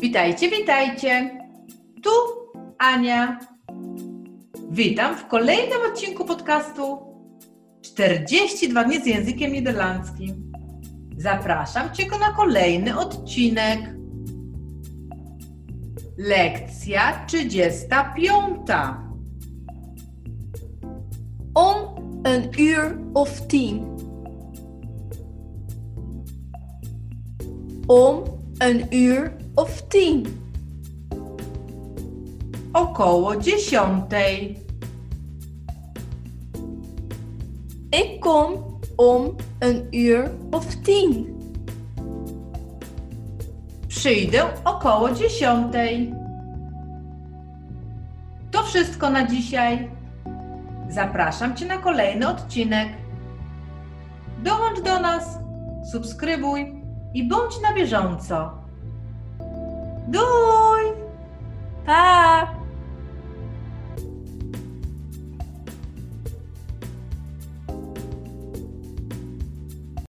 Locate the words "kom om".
38.20-39.36